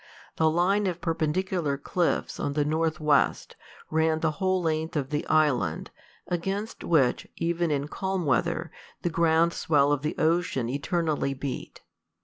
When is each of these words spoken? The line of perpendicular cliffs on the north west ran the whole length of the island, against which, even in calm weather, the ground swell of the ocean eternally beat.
The 0.37 0.49
line 0.49 0.87
of 0.87 0.99
perpendicular 0.99 1.77
cliffs 1.77 2.39
on 2.39 2.53
the 2.53 2.65
north 2.65 2.99
west 2.99 3.55
ran 3.91 4.19
the 4.21 4.31
whole 4.41 4.59
length 4.59 4.95
of 4.95 5.11
the 5.11 5.27
island, 5.27 5.91
against 6.27 6.83
which, 6.83 7.27
even 7.35 7.69
in 7.69 7.87
calm 7.87 8.25
weather, 8.25 8.71
the 9.03 9.11
ground 9.11 9.53
swell 9.53 9.91
of 9.91 10.01
the 10.01 10.17
ocean 10.17 10.69
eternally 10.69 11.35
beat. 11.35 11.81